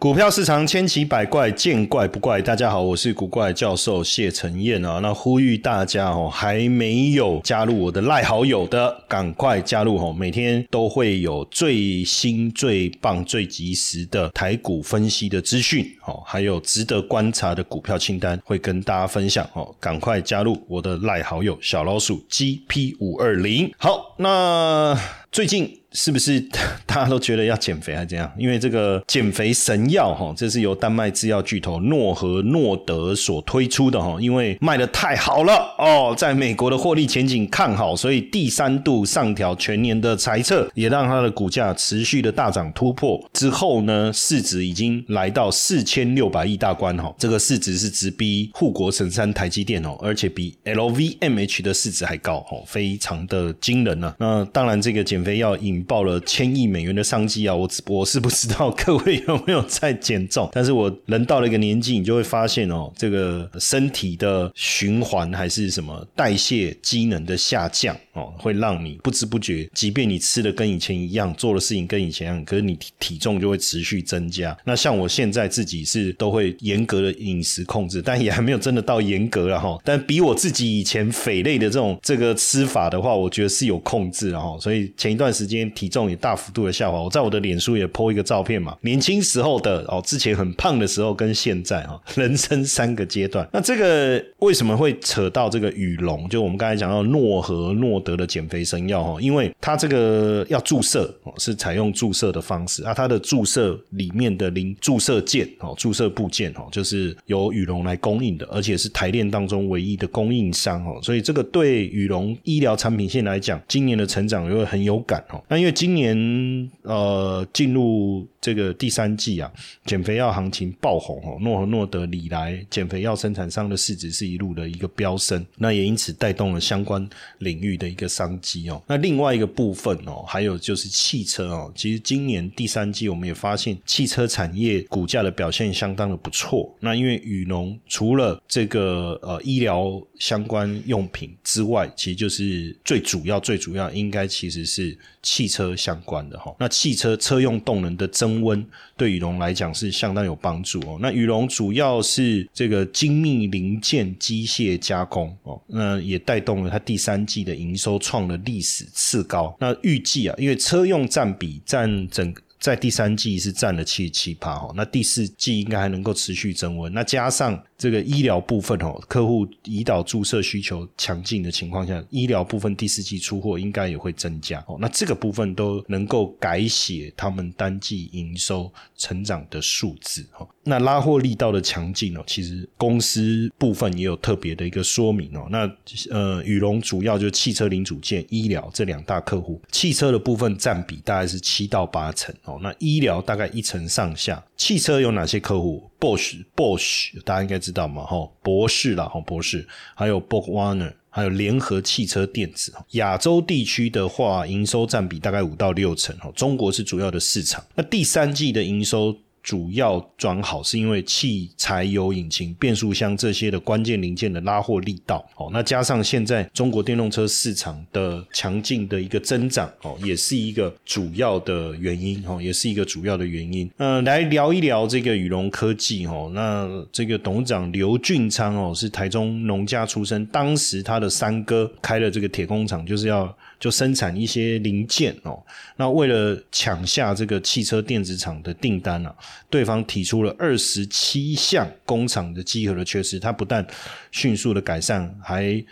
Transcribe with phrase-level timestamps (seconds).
[0.00, 2.40] 股票市场千奇百怪，见怪不怪。
[2.40, 5.00] 大家好，我是古怪教授谢承彦啊。
[5.02, 10.14] 那呼吁大家哦，还没有加入我的赖好友的，赶快加入哦。
[10.16, 19.74] 每天都会有最新、最棒、最及时的台股分析的资讯哦，还有值得观察的股票清单，会跟大家分享哦。
[19.80, 23.68] 赶快加入我的赖好友小老鼠 GP 五二零。
[23.78, 24.96] 好，那
[25.32, 25.74] 最近。
[25.98, 26.40] 是不是
[26.86, 28.30] 大家都觉得要减肥还是怎样？
[28.38, 54.14] 因为这个减肥神药哈，这是由丹麦制药巨头诺和诺德所推出的哈，因为卖的太好了哦，在美国的获利前景看好，所以第三度上调全年的财测，也让它的股价持续的大涨突破之后呢，市值已经来到四千六百亿大关哈，这个市值是直逼护国神山台积电哦，而且比 LVMH 的市值还高哦，非常的惊人呢。
[54.18, 57.54] 那当然，这个减肥药引报了千亿美元的商机啊！
[57.54, 74.56] 我我是不知道各位有没有在减重，但是我人到了一个年纪，你就会发现哦，这个身体的循环还是什么代谢机能的下降哦，会让你不知不觉，即便你吃的跟以前一样，做的事情跟以前一样，可是你体重就会持续增加。
[74.64, 79.78] 那像我现在自己是都会严格的饮食控制，但也还没有真的到严格了哈。
[79.82, 84.58] 但比我自己以前肥类的这种这个吃法的话，我觉得是有控制了哈。
[84.60, 85.67] 所以前一段时间。
[85.70, 93.48] 体重也大幅度的下滑，我在我的脸书也 po 一个照片嘛，年轻时候的哦，之前很胖的时候跟现在哈， 人生三个阶段。
[93.52, 96.28] 那这个为什么会扯到这个羽龙？
[96.28, 115.42] 就我们刚才讲到诺和诺德的减肥神药哈，因为它这个要注射哦，是采用注射的方式啊，它的注射里面的零注射件哦，注射部件哦，就是由羽龙来供应的，而且是台链当中唯一的供应商哦，所以这个对羽龙医疗产品线来讲，今年的成长也会很有感哦。
[115.48, 119.50] 那因为今年呃进入这个第三季啊，
[119.84, 127.06] 减肥药行情爆红哦，诺和诺德、里来减肥药生产商的市值是一路的一个飙升，那也因此带动了相关
[127.38, 128.80] 领域的一个商机哦。
[128.86, 136.72] 那另外一个部分哦，还有就是汽车哦，其实今年第三季我们也发现汽车产业股价的表现相当的不错。
[136.80, 145.74] 那因为宇龙除了这个呃医疗相关用品之外，其实就是最主要最主要应该其实是汽车。
[145.78, 148.66] 相关的哈，那汽车车用动能的增温
[148.96, 150.98] 对羽龙来讲是相当有帮助哦。
[151.00, 159.56] 那羽龙主要是这个精密零件机械加工哦，那也带动了它第三季的营收创了历史次高。
[159.60, 166.92] 那预计啊，因为车用占比占整在第三季是占了七七趴哈，那第四季应该还能够持续增温。
[166.92, 174.76] 那加上这个医疗部分哦，客户胰岛注射需求强劲的情况下，医疗部分第四季出货应该也会增加哦。
[174.80, 180.48] 那这个部分都能够改写他们单季营收成长的数字哦。
[180.64, 185.46] 那拉货力道的强劲哦，其实公司部分也有特别的一个说明哦。
[185.48, 185.70] 那
[186.10, 192.58] 呃，宇龙主要就是汽车零组件、医疗这两大客户，汽车的部分占比大概是七到八成哦。
[192.60, 194.44] 那医疗大概一成上下。
[194.56, 198.04] 汽车有哪些客户？Bosch，Bosch，大家应该知道嘛？
[198.04, 202.72] 哈，博士啦，哈，博士，还有 b o k Warner，还有联合汽车电子。
[202.92, 206.16] 亚洲地区的话，营收占比大概五到六成。
[206.18, 207.64] 哈，中国是主要的市场。
[207.74, 209.16] 那第三季的营收。
[209.48, 223.70] 主要转好是因为汽柴油引擎、变速箱这些的关键零件的拉货力道哦，那加上现在中国电动车市场的强劲的一个增长哦，也是一个主要的原因哦，也是一个主要的原因。
[223.78, 233.34] 嗯，来聊一聊这个宇龙科技哦，那这个董事长刘俊昌哦，是台中农家出身，当时他的三哥开了这个铁工厂，就是要。
[233.58, 235.42] 就生产一些零件哦，
[235.76, 239.14] 那为了抢下这个汽车电子厂的订单啊，
[239.50, 243.66] 对方提出了二十七项工厂的集合的缺失，他不但
[244.12, 245.64] 迅速的改善，还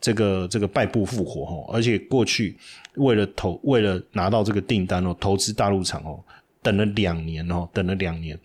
[0.00, 2.56] 这个这个败部复活哦，而且过去
[2.94, 6.22] 为了投为了拿到这个订单哦，投资大陆厂哦，
[6.62, 8.38] 等了两年哦，等了两年。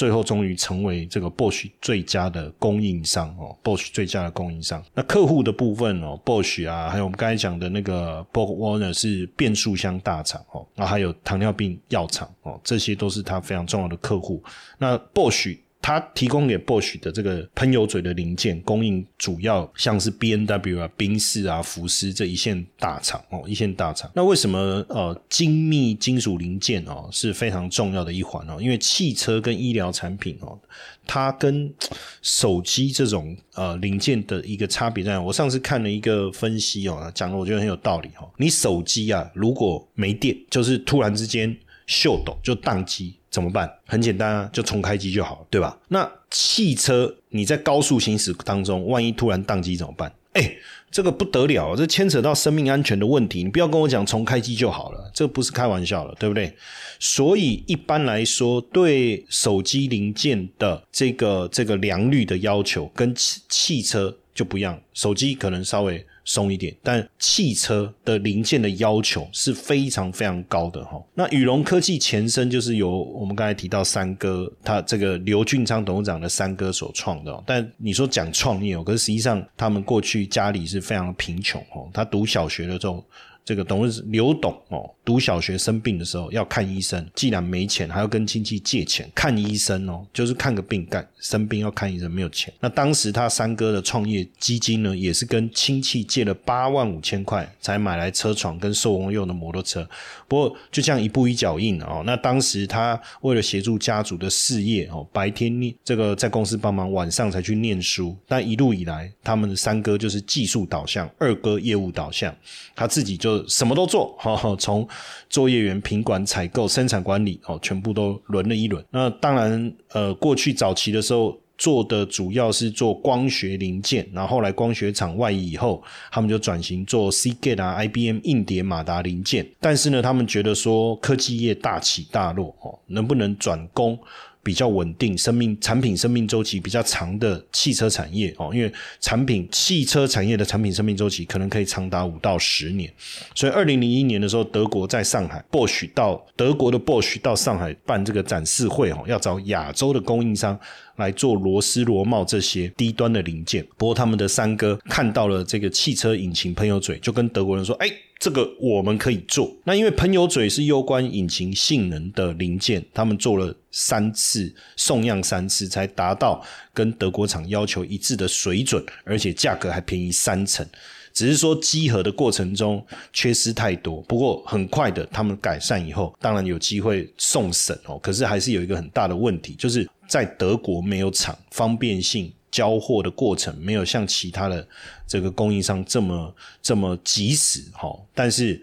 [0.00, 4.82] 最后终于成为这个 Bosch 最佳的供应商哦，Bosch 最佳的供应商。
[4.94, 14.42] 那客户的部分哦，Bosch 啊，还有我们刚才讲的那个 b o k Warner 是变速箱大厂哦，然后还有糖尿病药厂哦，这些都是他非常重要的客户。
[14.78, 15.58] 那 Bosch。
[15.82, 24.10] 它提供给 Bosch 的这个喷油嘴的零件供应，主要像是 B N W 啊、宾士啊、福斯这一线大厂哦，一线大厂。
[24.14, 28.58] 那为什么呃精密金属零件哦是非常重要的一环哦？
[28.60, 30.58] 因为汽车跟医疗产品哦，
[31.06, 31.72] 它跟
[32.20, 35.18] 手机这种呃零件的一个差别在？
[35.18, 38.30] 我上次看了一个分析哦，讲的我觉得很有道理哈。
[38.36, 41.56] 你手机啊，如果没电，就是突然之间
[41.86, 43.14] 秀抖就宕机。
[43.30, 43.70] 怎么办？
[43.86, 45.78] 很简单啊，就重开机就好，对吧？
[45.88, 50.12] 那汽车你在高速行驶当中，万一突然宕机怎么办？
[50.32, 50.52] 哎，
[50.90, 53.42] 这个不得了，这牵扯到生命安全的问题。
[53.42, 56.52] 你不要跟我讲重开机就好了，这不是开玩笑了，对不对？
[56.98, 64.80] 所以一般来说，对手机零件的这个这个良率的要求，跟汽汽车就不一样。
[64.92, 66.04] 手机可能稍微。
[66.24, 71.02] 松一点，但汽车的零件的要求是非常非常高的哈。
[71.14, 77.44] 那宇龙科技前身就是由我们刚才提到三哥，他这个刘俊昌董事长的三哥所创的。
[77.46, 81.88] 但你说讲创业，可是实际上他们过去家里是非常贫穷哦。
[81.92, 83.04] 他读小学的时候。
[83.42, 92.54] 这个董事刘董哦，读小学生病的时候要看医生，既然没钱，还要跟亲戚借钱看医生哦，就是看个病干生病要看医生没有钱。
[92.60, 99.84] 那当时他三哥的创业基金呢，也是跟亲戚借了八万五千块才买来车床跟寿翁用的摩托车。
[100.28, 102.04] 不过就这样一步一脚印哦。
[102.06, 108.16] 那当时他为了协助家族的事业哦，白天念这个在公司帮忙，晚上才去念书。
[108.28, 112.32] 但一路以来，他们的三哥就是技术导向，二哥业务导向，
[112.76, 113.40] 他自己就。
[113.48, 114.86] 什么都做，哈，从
[115.28, 118.84] 作业员、品管、采购、生产管理，哦，全部都轮了一轮。
[118.90, 129.46] 那当然，呃，过去早期的时候做的主要是做光学零件，然后后来光学厂外移以后，他们就转型做 C Gate 啊、IBM 硬碟、马达零件。
[129.60, 133.98] 但是呢，他们觉得说科技业大起大落，哦，能不能转工？
[134.42, 142.90] 比较稳定、生命产品生命周期比较长的汽车产业哦，因为产品汽车产业的产品生命周期可能可以长达五到十年，
[143.34, 150.58] 所以二零零一年的时候，德国在上海，Bosch 到德国的 Bosch 到上海办这个展示会哦，要找亚洲的供应商
[151.00, 153.66] 来做螺丝螺帽这些低端的零件。
[153.76, 166.44] 不过他们的三哥看到了这个汽车引擎喷油嘴，就跟德国人说：“哎。”这个我们可以做，那因为喷油嘴是攸关引擎性能的零件，他们做了三次送样三次，才达到
[166.74, 170.66] 跟德国厂要求一致的水准，而且价格还便宜三成。
[171.12, 177.98] 只是说集合的过程中缺失太多，不过很快的他们改善以后，当然有机会送审哦。
[177.98, 182.32] 可是还是有一个很大的问题，就是在德国没有厂，方便性。
[182.50, 184.66] 交货的过程没有像其他的
[185.06, 188.60] 这个供应商这么这么及时哈，但是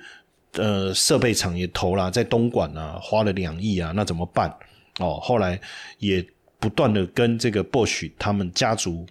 [0.55, 4.53] 呃设备厂也投了，在东莞啊花了两亿啊，那怎么办
[4.99, 5.17] 哦？
[5.21, 5.57] 后来
[5.99, 6.21] 也
[6.59, 9.05] 不断的跟这个 bosh 他们家族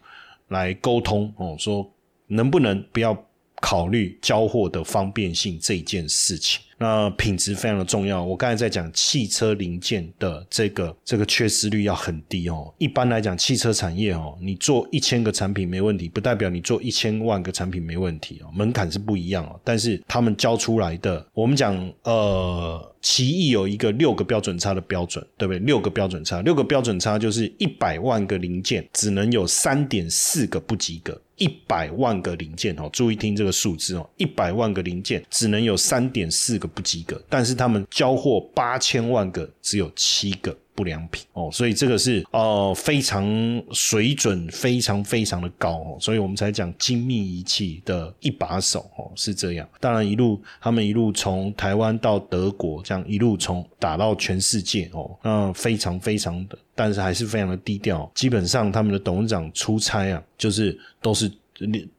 [0.48, 1.90] 来沟通哦，说
[2.26, 3.14] 能不能不要
[3.60, 6.60] 考虑交货的方便性这件事情。
[6.78, 8.22] 那品质非常的重要。
[8.22, 12.70] 我刚才在讲汽车零件的这个这个缺失率要很低哦。
[12.76, 18.50] 一般来讲，汽车产业哦，你做一千个产品没问题，不代表你做一千万个产品没问题哦。
[18.54, 19.58] 门槛是不一样哦。
[19.64, 25.58] 但是他们交出来的，我们讲呃，奇异有一个六个标准差的标准，对不对？
[25.60, 31.18] 六个标准差，六个标准差就是一百万个零件只能有三点四个不及格。
[31.36, 36.66] 一百万个零件哦，注意听这个数字哦，一百万个零件只能有三点四个。
[36.76, 43.26] 不及格，但是他们交货八千万个，只有七个不良品哦，所以这个是呃非常
[43.72, 49.66] 水准非常非常的高哦，所以我们才讲精密仪器的一把手哦，是这样。
[49.80, 58.08] 当然一路他们一路从台湾到德国，这样一路从打到全世界哦，那非常非常的，但是还是非常的低调。
[58.14, 61.32] 基本上他们的董事长出差啊，就是都是。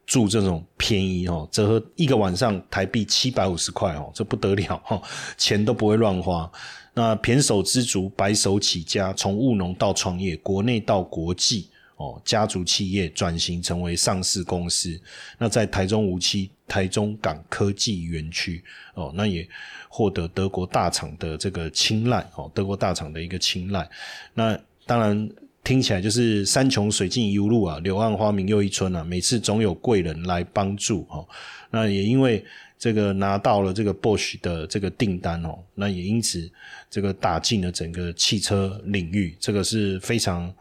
[0.06, 5.02] 住这种便宜哦，折合一个晚上台币七百五十块哦，这不得了哈，
[5.36, 6.48] 钱都不会乱花。
[6.98, 15.00] 那胼手知足，白手起家，从务农到创业，国内到国际哦，家族企业转型成为上市公司。
[15.38, 18.64] 那在台中无期台中港科技园区
[18.96, 19.48] 哦，那也
[19.88, 23.88] 获得德国大厂的这个青睐哦，德国大厂的一个青睐。
[24.34, 25.30] 那当然。
[25.64, 29.04] 听起来就是山穷水尽疑无路啊，柳暗花明又一村啊。
[29.04, 31.28] 每次总有贵人来帮助哦。
[31.72, 32.42] 那也因为
[32.78, 36.50] 这个拿到了这个 Bosch 的这个订单哦，那也因此
[36.90, 40.54] 这个打进了整个汽车领域，这个是非常。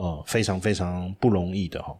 [0.00, 1.94] 哦，非常非常不容易的哈。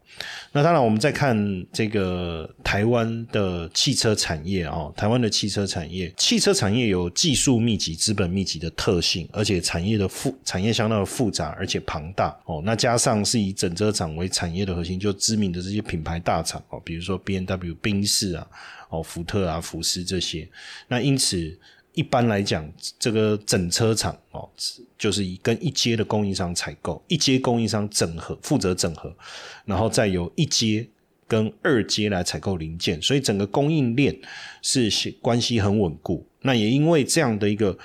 [0.52, 1.36] 那当然，我们再看
[1.70, 12.62] 这个台湾的汽车产业哦，台湾的汽车产业，汽车产业有技术密集、资本密集的特性，而且产业的复产业相当的复杂而且庞大哦。
[12.64, 18.46] 那加上是以整车厂为产业的核心，就知名的这些品牌大厂哦，比如说 B N W、宾士啊，
[18.88, 20.48] 哦，福特啊、福斯这些。
[20.88, 21.58] 那因此。
[21.94, 24.48] 一般来讲，这个整车厂哦，
[24.96, 29.14] 就是跟一阶的供应商采购，一阶供应商整合负责整合，
[29.64, 30.86] 然后再由一阶
[31.26, 34.16] 跟二阶来采购零件，所以整个供应链
[34.62, 36.26] 是关系很稳固。
[36.42, 37.76] 那也因为这样的一个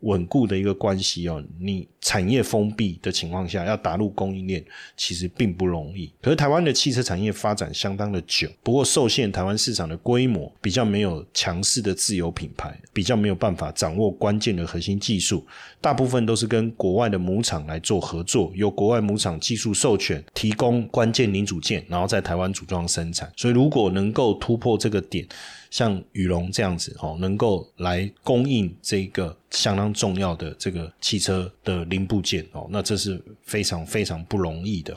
[0.00, 4.64] 稳固的一个关系哦，你产业封闭的情况下，要打入供应链
[4.96, 6.10] 其实并不容易。
[6.22, 15.46] 可是台湾的汽车产业发展相当的久，不过受限台湾市场的规模，比较没有强势的自有品牌，比较没有办法掌握关键的核心技术，
[15.80, 23.30] 大部分都是跟国外的母厂来做合作，由国外母厂技术授权，提供关键零组件，然后在台湾组装生产。
[23.36, 25.26] 所以如果能够突破这个点，
[25.70, 34.96] 像羽龙这样子哦，能够来供应这个相当重要的这个汽车的零部件哦，那这是非常非常不容易的。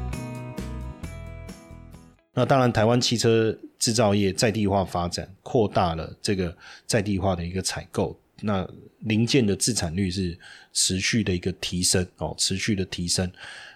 [2.33, 6.55] 那当然，台湾汽车制造业在地化发展，扩大了这个
[6.87, 8.65] 在地化的一个采购，那
[8.99, 10.37] 零件的自产率是
[10.71, 13.29] 持续的一个提升哦，持续的提升。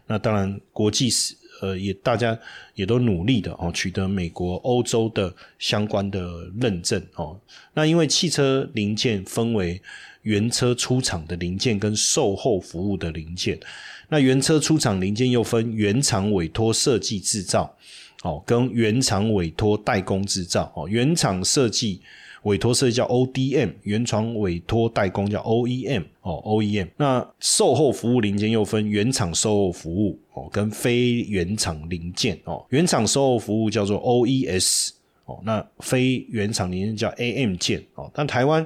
[0.08, 2.38] 那当然，国际是呃也大家
[2.76, 7.38] 也都努力的哦，取得美国、欧洲的相关的认证哦。
[7.74, 9.82] 那因为汽车零件分为
[10.22, 13.60] 原车出厂的零件跟售后服务的零件，
[14.08, 17.78] 那原车出厂零件又分原厂委托设计制造。
[18.25, 22.01] 哦，跟原厂委托代工制造哦，原厂设计
[22.41, 26.88] 委托设计叫 ODM，原厂委托代工叫 OEM 哦，OEM。
[26.98, 34.89] 那售后服务零件又分原厂售后服务哦，跟非原厂零件哦，原厂售后服务叫做 OES
[35.25, 38.10] 哦，那非原厂零件叫 AM 件哦。
[38.13, 38.65] 但台湾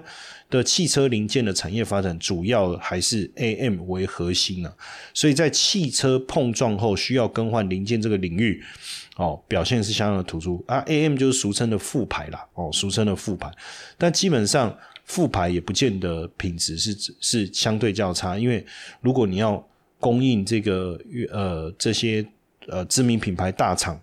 [0.49, 4.73] 的汽车零件的产业发展主要还是 AM 为核心啊，
[5.13, 8.63] 所以在汽车碰撞后需要更换零件这个领域。
[9.15, 13.51] 哦，表现是相当的突出啊！AM 就是俗称的副牌啦，哦，俗称的副牌，
[13.97, 14.73] 但基本上
[15.03, 18.65] 副牌也不见得品质是是相对较差，因为
[19.01, 19.61] 如果你要
[19.99, 20.97] 供应这个
[21.33, 22.25] 呃这些
[22.67, 23.99] 呃知名品牌大厂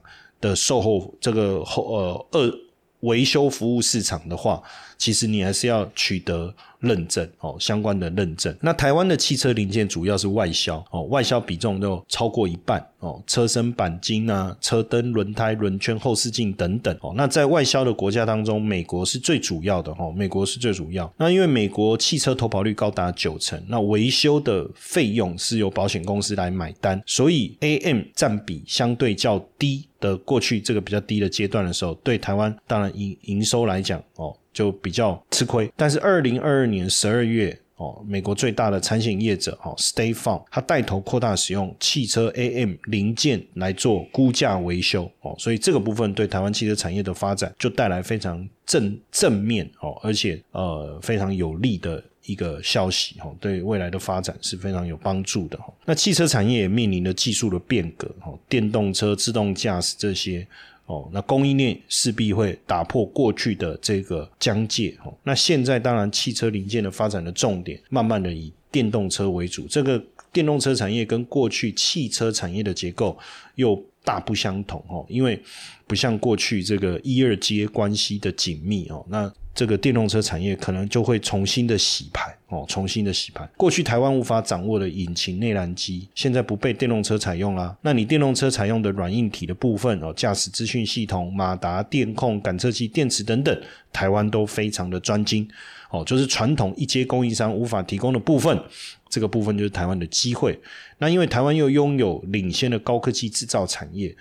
[0.48, 2.52] 的售后这个后呃二
[3.00, 4.62] 维修服务市场的话，
[4.96, 6.54] 其实你还是要取得。
[6.80, 8.54] 认证哦，相关的认证。
[8.60, 17.14] 那台湾的汽车零件主要是外销哦，外销比重都超过一半哦，车身钣金啊、车灯、轮胎、轮圈、后视镜等等哦。
[17.16, 21.10] 那在外销的国家当中，美国是最主要的哦，美国是最主要。
[21.16, 34.36] 那因为美国汽车投保率高达九成，那维修的费用是由保险公司来买单，所以 AM 占比相对较低的过去这个比较低的阶段的时候，对台湾当然营营收来讲哦。
[34.56, 55.72] 就比较吃亏，但是二零二二年十二月哦，美国最大的产险业者哦，State Farm，它带头扩大使用汽车 AM 零件来做估价维修哦，所以这个部分对台湾汽车产业的发展就带来非常正正面哦，而且呃非常有利的一个消息哈，对未来的发展是非常有帮助的哈。
[55.84, 60.46] 那汽车产业也面临着技术的变革哈，电动车、自动驾驶这些。
[60.88, 65.12] 哦，那供应链势必会打破过去的这个疆界哦。
[65.24, 69.66] 那现在当然汽车零件的发展的重点，慢慢的以电动车为主。
[69.66, 70.00] 这个
[70.32, 73.18] 电动车产业跟过去汽车产业的结构
[73.56, 75.42] 又大不相同哦，因为
[75.88, 79.04] 不像过去这个一二阶关系的紧密哦。
[79.08, 83.48] 那这个电动车产业可能就会重新的洗牌哦，重新的洗牌。
[83.56, 87.74] 过去台湾无法掌握的引擎内燃机，现在不被电动车采用啦。
[87.80, 93.58] 那你电动车采用的软硬体的部分哦，驾驶资讯系统、马达、电控、感测器、电池等等，
[93.90, 95.48] 台湾都非常的专精
[95.90, 96.04] 哦。
[96.04, 98.62] 就是传统一阶供应商无法提供的部分，
[99.08, 100.60] 这个部分就是台湾的机会。
[100.98, 104.14] 那因为台湾又拥有领先的高科技制造产业，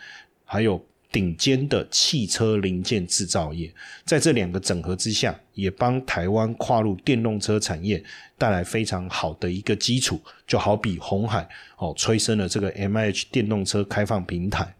[0.46, 0.82] 还有。
[1.16, 8.04] 顶尖的汽车零件制造业，在这两个整合之下，也帮台湾跨入电动车产业
[8.38, 10.20] 带来非常好的一个基础。
[10.46, 14.76] 就好比红海哦，催生了这个 M H 电动车开放平台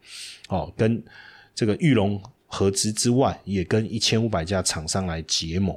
[0.50, 1.02] 哦，跟
[1.56, 5.74] 这个玉龙合资之外，也跟一千五百家厂商来结盟。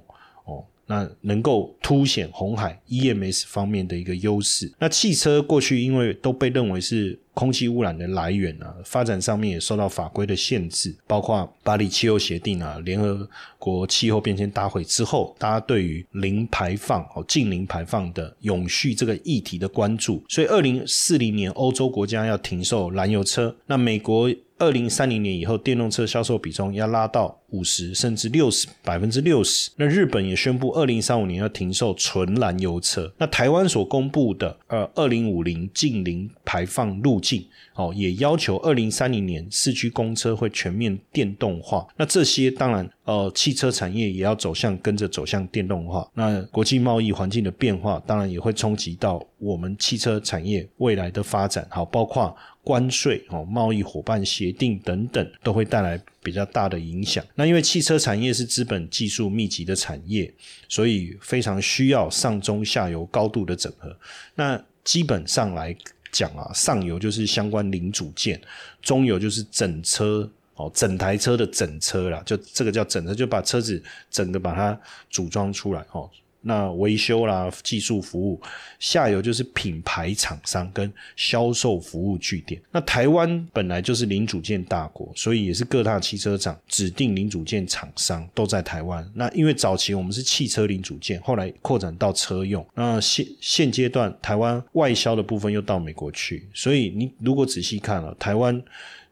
[0.89, 4.73] 那能够凸显红海 EMS 方面的一个优势。
[4.81, 13.29] 那汽车过去因为都被认为是空气污染的来源啊，发展上面也受到法规的限制，包括巴黎气候协定啊，联合
[13.59, 24.29] 国气候变迁大会之后，大家对于零排放哦，近零排放的永续这个议题的关注，所以二零四零年欧洲国家要停售燃油车，那美国。
[24.59, 29.71] 二零三零年以后，电动车销售比重要拉到五十甚至六十百分之六十。
[29.77, 33.13] 那日本也宣布，二零三五年要停售纯燃油车。
[33.19, 41.87] 那台湾所公布的呃二零五零近零排放路径，哦，也要求二零三零年市区公车会全面电动化。
[41.97, 46.07] 那这些当然，呃，汽车产业也要走向跟着走向电动化。
[46.13, 51.67] 那国际贸易环境的变化，当然也会冲击到我们汽车产业未来的发展。
[51.71, 52.37] 好，包括。
[52.65, 57.25] 关税哦，贸易伙伴协定等等，都会带来比较大的影响。
[57.35, 60.31] 那因为汽车产业是资本技术密集的产业，
[60.69, 63.97] 所以非常需要上中下游高度的整合。
[64.35, 65.75] 那基本上来
[66.13, 68.39] 讲啊，上游就是相关零组件，
[68.83, 76.11] 中游就是整车哦，整台车的整车啦，就这个叫整车，就把车子整个把它组装出来哦。
[76.41, 78.41] 那维修啦、技术服务，
[78.79, 82.61] 下游就是品牌厂商跟销售服务据点。
[82.71, 89.05] 那台湾本来就是零组件大国，所以也是各大汽车厂指定零组件厂商都在台湾。
[89.15, 92.65] 那因为早期我们是汽车零组件，后来扩展到车用。
[92.75, 98.63] 那现现阶段台湾外销的部分又到美国去，所以你如果仔细看了台湾。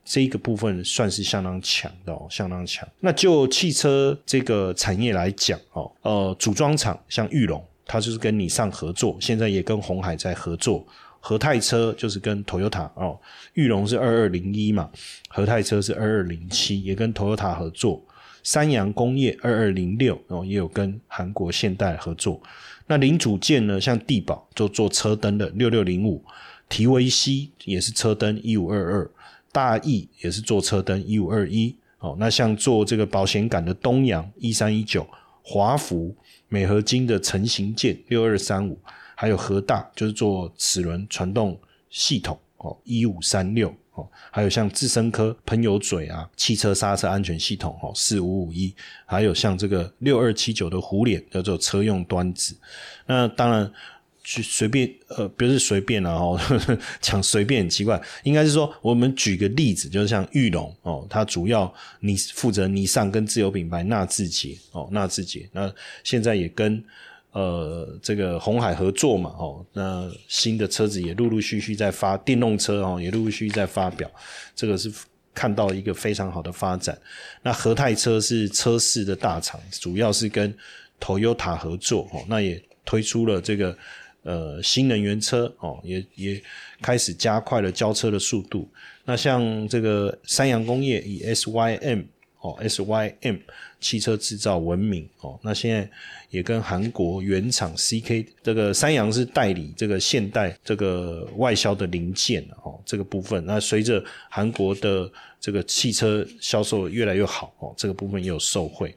[0.07, 2.89] 这一个部分算是相当强的哦，相当强。
[3.01, 10.87] 那就汽车这个产业来讲哦，呃，组装厂像玉龙，它就是跟你上合作，现在也跟红海在合作。
[11.19, 13.19] 和泰车就是跟 Toyota 哦，
[13.55, 14.89] 玉龙是二二零一嘛，
[15.27, 18.01] 和泰车是二二零七，也跟 Toyota 合作。
[18.45, 22.41] 三洋工业二二零六哦，也有跟韩国现代合作。
[22.87, 26.23] 那零组件呢，像地宝就做车灯的六六零五，
[26.69, 29.11] 提维西也是车灯一五二二。
[29.53, 31.75] 大益也是做车灯一五二一。
[31.99, 35.09] 哦，那像做这个保险杆的东阳一三一九，
[35.43, 36.15] 华福
[36.49, 38.79] 美合金的成型件六二三五，
[39.15, 43.75] 还有和大就是做齿轮传动系统哦一五三六。
[43.95, 48.75] 哦，还有像智深科喷油嘴啊，汽车刹车安全系统哦四五五一，
[49.07, 52.55] 还有像这个六二七九的虎脸叫做车用端子，
[53.07, 53.73] 那当然。
[54.29, 56.37] 去随便呃，不是随便了哦，
[57.01, 66.83] 讲随便很奇怪，应该是说我们举个例子，就是像玉龙哦，它主要你负责尼桑跟自有品牌纳智捷哦，纳智捷那现在也跟
[67.31, 74.11] 呃这个红海合作嘛哦，那新的车子也陆陆续续在发电动车哦，也陆陆续续在发表，
[74.57, 74.93] 这个是
[75.33, 76.99] 看到一个非常好的发展。
[77.45, 80.53] 那和泰车是车市的大厂，主要是跟
[81.01, 83.79] Toyota 合作哦，那也推出了这个。
[84.27, 86.43] 呃，新能源车哦，也也
[86.83, 88.69] 开始加快了交车的速度。
[89.05, 92.07] 那像这个三洋工业以 SYM
[92.41, 93.39] 哦，SYM
[93.81, 95.89] 汽车制造闻名哦，那现在
[96.29, 103.47] 也跟韩国原厂 CK 这个三洋是代理这个现代这个外销的零件哦，这个部分。
[103.47, 105.09] 那随着韩国的
[105.41, 108.93] 这个汽车销售越来越好哦，这个部分也有受惠。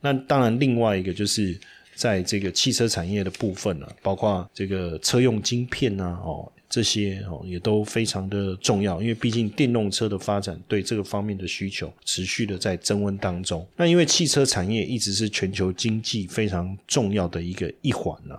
[0.00, 1.60] 那当然，另外一个就是。
[2.00, 13.66] 在这个汽车产业的部分呢，包括这个车用晶片呐，哦，这些哦也都非常的重要，因为毕竟电动车的发展对这个方面的需求持续的在增温当中。
[13.76, 18.34] 那因为汽车产业一直是全球经济非常重要的一个一环呢，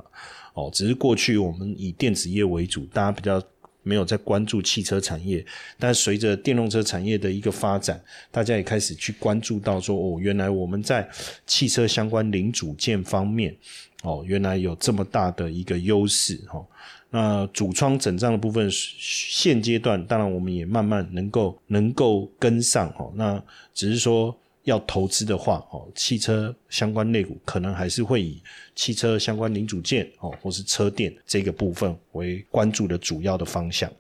[0.56, 3.40] 哦，只是过去我们以电子业为主，大家比较。
[3.84, 5.46] 没有在关注汽车产业，
[5.80, 11.10] 但随着电动车产业的一个发展，大家也开始去关注到说，哦，原来我们在
[11.46, 13.56] 汽车相关零组件方面，
[14.04, 16.66] 哦，原来有这么大的一个优势，哈。
[17.10, 24.36] 那主窗整 trang 的部分，现阶段当然我们也慢慢能够能够跟上，哦，那只是说。
[24.64, 28.42] 要投资的话，哦，汽车相关类股可能还是会以
[28.76, 33.92] 汽车相关零组件，哦，或是车电这个部分为关注的主要的方向。